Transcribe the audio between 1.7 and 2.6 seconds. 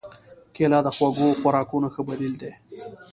ښه بدیل دی.